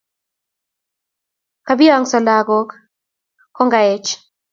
Kabiongso 1.65 2.17
lagook 2.27 2.69
kangoech 3.55 4.09